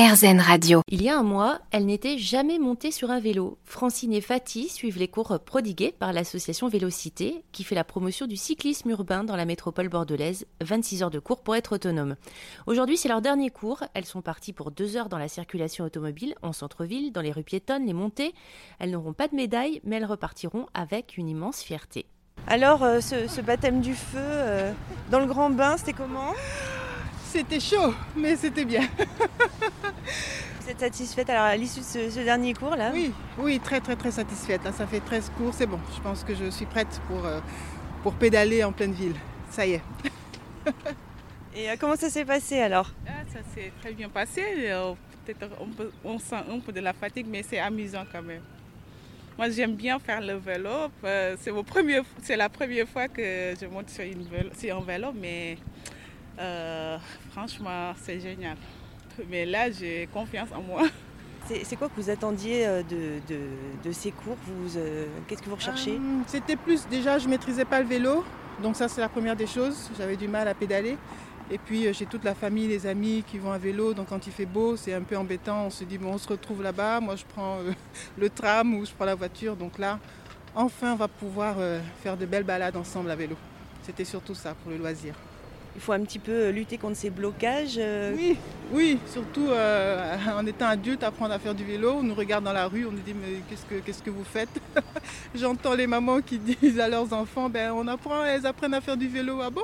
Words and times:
RZN 0.00 0.40
Radio. 0.40 0.80
Il 0.88 1.02
y 1.02 1.10
a 1.10 1.18
un 1.18 1.22
mois, 1.22 1.58
elle 1.72 1.84
n'était 1.84 2.16
jamais 2.16 2.58
montée 2.58 2.90
sur 2.90 3.10
un 3.10 3.20
vélo. 3.20 3.58
Francine 3.66 4.14
et 4.14 4.22
Fatih 4.22 4.70
suivent 4.70 4.96
les 4.96 5.08
cours 5.08 5.38
prodigués 5.44 5.92
par 5.92 6.14
l'association 6.14 6.68
Vélocité, 6.68 7.44
qui 7.52 7.64
fait 7.64 7.74
la 7.74 7.84
promotion 7.84 8.26
du 8.26 8.36
cyclisme 8.36 8.88
urbain 8.88 9.24
dans 9.24 9.36
la 9.36 9.44
métropole 9.44 9.90
bordelaise. 9.90 10.46
26 10.62 11.02
heures 11.02 11.10
de 11.10 11.18
cours 11.18 11.42
pour 11.42 11.54
être 11.54 11.74
autonome. 11.74 12.16
Aujourd'hui, 12.66 12.96
c'est 12.96 13.10
leur 13.10 13.20
dernier 13.20 13.50
cours. 13.50 13.84
Elles 13.92 14.06
sont 14.06 14.22
parties 14.22 14.54
pour 14.54 14.70
deux 14.70 14.96
heures 14.96 15.10
dans 15.10 15.18
la 15.18 15.28
circulation 15.28 15.84
automobile, 15.84 16.34
en 16.40 16.54
centre-ville, 16.54 17.12
dans 17.12 17.20
les 17.20 17.32
rues 17.32 17.44
piétonnes, 17.44 17.84
les 17.84 17.92
montées. 17.92 18.32
Elles 18.78 18.92
n'auront 18.92 19.12
pas 19.12 19.28
de 19.28 19.36
médaille, 19.36 19.82
mais 19.84 19.96
elles 19.96 20.06
repartiront 20.06 20.64
avec 20.72 21.18
une 21.18 21.28
immense 21.28 21.60
fierté. 21.60 22.06
Alors, 22.46 22.84
euh, 22.84 23.00
ce, 23.02 23.42
baptême 23.42 23.82
du 23.82 23.92
feu 23.92 24.16
euh, 24.16 24.72
dans 25.10 25.20
le 25.20 25.26
grand 25.26 25.50
bain, 25.50 25.76
c'était 25.76 25.92
comment? 25.92 26.32
C'était 27.30 27.60
chaud, 27.60 27.94
mais 28.16 28.34
c'était 28.34 28.64
bien. 28.64 28.82
Vous 30.60 30.68
êtes 30.68 30.80
satisfaite 30.80 31.30
alors 31.30 31.44
à 31.44 31.56
l'issue 31.56 31.78
de 31.78 32.10
ce, 32.10 32.24
dernier 32.24 32.54
cours 32.54 32.74
là 32.74 32.90
Oui, 32.92 33.12
oui, 33.38 33.60
très 33.60 33.80
très 33.80 33.94
très 33.94 34.10
satisfaite. 34.10 34.62
ça 34.76 34.84
fait 34.84 34.98
13 34.98 35.30
cours, 35.36 35.54
c'est 35.54 35.66
bon. 35.66 35.78
Je 35.94 36.00
pense 36.00 36.24
que 36.24 36.34
je 36.34 36.50
suis 36.50 36.66
prête 36.66 37.00
pour, 37.06 37.24
euh, 37.24 37.38
pour 38.02 38.14
pédaler 38.14 38.64
en 38.64 38.72
pleine 38.72 38.92
ville. 38.92 39.14
Ça 39.48 39.64
y 39.64 39.74
est. 39.74 39.82
Et 41.54 41.68
comment 41.78 41.94
ça 41.94 42.10
s'est 42.10 42.24
passé 42.24 42.58
alors? 42.60 42.90
Ah, 43.06 43.22
Ça 43.32 43.38
s'est 43.54 43.70
très 43.80 43.92
bien 43.92 44.08
passé. 44.08 44.42
Peut-être 45.24 45.52
on, 45.60 45.68
on 46.14 46.18
sent 46.18 46.42
un 46.50 46.58
peu 46.58 46.72
de 46.72 46.80
la 46.80 46.92
fatigue, 46.92 47.26
mais 47.28 47.44
c'est 47.44 47.60
amusant 47.60 48.04
quand 48.10 48.22
même. 48.22 48.42
Moi, 49.38 49.48
j'aime 49.50 49.74
bien 49.74 49.98
faire 49.98 50.20
le 50.20 50.34
vélo. 50.34 50.90
Euh, 51.04 51.34
c'est, 51.40 52.36
la 52.36 52.48
première 52.48 52.86
fois 52.88 53.08
que 53.08 53.54
je 53.58 53.66
monte 53.66 53.88
sur, 53.88 54.76
un 54.76 54.84
vélo, 54.84 55.12
mais 55.14 55.56
euh, 56.40 56.98
franchement, 57.30 57.92
c'est 58.00 58.20
génial. 58.20 58.56
Mais 59.28 59.44
là, 59.44 59.70
j'ai 59.70 60.08
confiance 60.12 60.48
en 60.54 60.62
moi. 60.62 60.82
C'est, 61.64 61.74
quoi 61.74 61.88
que 61.88 62.00
vous 62.00 62.10
attendiez 62.10 62.64
euh, 62.66 62.82
de, 63.84 63.92
ces 63.92 64.12
cours? 64.12 64.36
Qu'est-ce 65.26 65.42
que 65.42 65.48
vous 65.48 65.56
recherchez? 65.56 65.98
C'était 66.28 66.56
plus, 66.56 66.86
déjà, 66.88 67.18
je 67.18 67.24
ne 67.24 67.30
maîtrisais 67.30 67.64
pas 67.64 67.80
le 67.80 67.86
vélo. 67.86 68.24
Donc 68.62 68.76
ça, 68.76 68.88
c'est 68.88 69.00
la 69.00 69.08
première 69.08 69.34
des 69.36 69.46
choses. 69.46 69.90
J'avais 69.98 70.16
du 70.16 70.28
mal 70.28 70.46
à 70.46 70.54
pédaler. 70.54 70.96
Et 71.50 71.58
puis 71.58 71.86
euh, 71.86 71.92
j'ai 71.92 72.06
toute 72.06 72.22
la 72.24 72.34
famille, 72.34 72.68
les 72.68 72.86
amis 72.86 73.24
qui 73.26 73.38
vont 73.38 73.50
à 73.50 73.58
vélo, 73.58 73.92
donc 73.92 74.08
quand 74.08 74.26
il 74.26 74.32
fait 74.32 74.46
beau, 74.46 74.76
c'est 74.76 74.94
un 74.94 75.02
peu 75.02 75.16
embêtant. 75.16 75.66
On 75.66 75.70
se 75.70 75.82
dit, 75.82 75.98
bon, 75.98 76.12
on 76.12 76.18
se 76.18 76.28
retrouve 76.28 76.62
là-bas, 76.62 77.00
moi 77.00 77.16
je 77.16 77.24
prends 77.24 77.58
euh, 77.58 77.72
le 78.18 78.30
tram 78.30 78.74
ou 78.74 78.86
je 78.86 78.92
prends 78.92 79.04
la 79.04 79.16
voiture. 79.16 79.56
Donc 79.56 79.78
là, 79.78 79.98
enfin, 80.54 80.92
on 80.92 80.96
va 80.96 81.08
pouvoir 81.08 81.56
euh, 81.58 81.80
faire 82.02 82.16
de 82.16 82.24
belles 82.24 82.44
balades 82.44 82.76
ensemble 82.76 83.10
à 83.10 83.16
vélo. 83.16 83.36
C'était 83.82 84.04
surtout 84.04 84.34
ça 84.34 84.54
pour 84.54 84.70
le 84.70 84.76
loisir. 84.76 85.14
Il 85.74 85.80
faut 85.80 85.92
un 85.92 86.00
petit 86.00 86.18
peu 86.18 86.50
lutter 86.50 86.78
contre 86.78 86.96
ces 86.96 87.10
blocages. 87.10 87.80
Oui, 88.16 88.36
oui, 88.72 88.98
surtout 89.06 89.46
en 90.36 90.46
étant 90.46 90.66
adulte, 90.66 91.02
apprendre 91.02 91.32
à 91.32 91.38
faire 91.38 91.54
du 91.54 91.64
vélo. 91.64 91.92
On 91.98 92.02
nous 92.02 92.14
regarde 92.14 92.44
dans 92.44 92.52
la 92.52 92.66
rue, 92.66 92.86
on 92.86 92.92
nous 92.92 93.00
dit 93.00 93.14
mais 93.14 93.40
qu'est-ce 93.48 93.64
que, 93.64 93.76
qu'est-ce 93.76 94.02
que 94.02 94.10
vous 94.10 94.24
faites? 94.24 94.60
J'entends 95.34 95.74
les 95.74 95.86
mamans 95.86 96.20
qui 96.20 96.38
disent 96.62 96.80
à 96.80 96.88
leurs 96.88 97.12
enfants, 97.12 97.48
ben 97.48 97.72
on 97.72 97.86
apprend, 97.86 98.24
elles 98.24 98.46
apprennent 98.46 98.74
à 98.74 98.80
faire 98.80 98.96
du 98.96 99.08
vélo. 99.08 99.40
Ah 99.42 99.50
bon? 99.50 99.62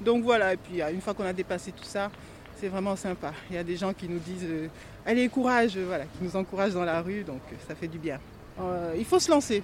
Donc 0.00 0.22
voilà, 0.22 0.54
et 0.54 0.56
puis 0.56 0.80
une 0.80 1.00
fois 1.00 1.14
qu'on 1.14 1.24
a 1.24 1.32
dépassé 1.32 1.72
tout 1.72 1.84
ça, 1.84 2.10
c'est 2.56 2.68
vraiment 2.68 2.96
sympa. 2.96 3.32
Il 3.50 3.56
y 3.56 3.58
a 3.58 3.64
des 3.64 3.76
gens 3.76 3.92
qui 3.92 4.08
nous 4.08 4.18
disent 4.18 4.46
euh, 4.48 4.68
allez, 5.06 5.28
courage, 5.28 5.76
euh, 5.76 5.84
voilà, 5.86 6.04
qui 6.04 6.22
nous 6.22 6.36
encouragent 6.36 6.74
dans 6.74 6.84
la 6.84 7.00
rue, 7.02 7.22
donc 7.22 7.40
euh, 7.52 7.56
ça 7.66 7.74
fait 7.74 7.88
du 7.88 7.98
bien. 7.98 8.18
il 8.96 9.04
faut 9.04 9.18
se 9.18 9.30
lancer. 9.30 9.62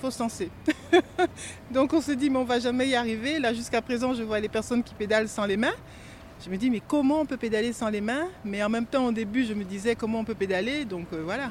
Faut 0.00 0.08
donc 1.70 1.92
on 1.92 2.00
se 2.00 2.12
dit 2.12 2.30
mais 2.30 2.38
on 2.38 2.44
va 2.44 2.58
jamais 2.58 2.88
y 2.88 2.94
arriver. 2.94 3.38
Là 3.38 3.52
jusqu'à 3.52 3.82
présent, 3.82 4.14
je 4.14 4.22
vois 4.22 4.40
les 4.40 4.48
personnes 4.48 4.82
qui 4.82 4.94
pédalent 4.94 5.28
sans 5.28 5.44
les 5.44 5.58
mains. 5.58 5.74
Je 6.42 6.48
me 6.48 6.56
dis 6.56 6.70
mais 6.70 6.80
comment 6.86 7.20
on 7.20 7.26
peut 7.26 7.36
pédaler 7.36 7.74
sans 7.74 7.90
les 7.90 8.00
mains? 8.00 8.26
Mais 8.42 8.62
en 8.62 8.70
même 8.70 8.86
temps 8.86 9.06
au 9.06 9.12
début, 9.12 9.44
je 9.44 9.52
me 9.52 9.62
disais 9.62 9.94
comment 9.94 10.20
on 10.20 10.24
peut 10.24 10.34
pédaler, 10.34 10.86
donc 10.86 11.08
voilà. 11.12 11.50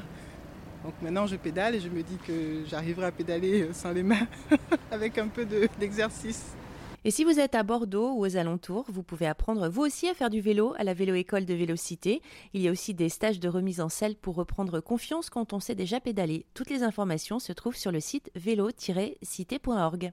Donc 0.84 0.94
maintenant 1.02 1.28
je 1.28 1.36
pédale 1.36 1.76
et 1.76 1.80
je 1.80 1.90
me 1.90 2.02
dis 2.02 2.18
que 2.26 2.64
j'arriverai 2.68 3.06
à 3.06 3.12
pédaler 3.12 3.70
sans 3.72 3.92
les 3.92 4.02
mains 4.02 4.28
avec 4.92 5.18
un 5.20 5.28
peu 5.28 5.46
d'exercice. 5.80 6.56
Et 7.06 7.12
si 7.12 7.24
vous 7.24 7.40
êtes 7.40 7.56
à 7.56 7.64
Bordeaux 7.64 8.12
ou 8.12 8.26
aux 8.26 8.36
alentours, 8.36 8.86
vous 8.90 9.04
pouvez 9.04 9.26
apprendre 9.26 9.70
vous 9.70 9.84
aussi 9.84 10.10
à 10.10 10.14
faire 10.14 10.30
du 10.30 10.42
vélo 10.42 10.74
à 10.78 10.84
la 10.84 10.94
vélo-école 10.94 11.46
de 11.46 11.54
Vélocité. 11.54 12.22
Il 12.54 12.62
y 12.62 12.68
a 12.68 12.72
aussi 12.72 12.94
des 12.94 13.10
stages 13.10 13.40
de 13.40 13.48
remise 13.48 13.80
en 13.80 13.90
selle 13.90 14.16
pour 14.16 14.36
reprendre 14.36 14.82
confiance 14.82 15.30
quand 15.30 15.54
on 15.54 15.60
sait 15.60 15.76
déjà 15.76 16.00
pédaler. 16.00 16.46
Toutes 16.54 16.70
les 16.70 16.84
informations 16.84 17.40
se 17.40 17.54
trouvent 17.54 17.78
sur 17.78 17.92
le 17.92 18.02
site 18.02 18.30
vélo-cité.org. 18.36 20.12